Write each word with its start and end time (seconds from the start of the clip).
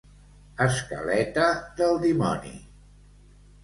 Escaleta 0.65 1.47
del 1.83 2.03
dimoni. 2.09 2.59